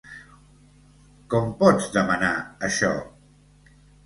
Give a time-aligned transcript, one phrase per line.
[1.33, 2.33] Com pots demanar
[2.71, 2.91] això?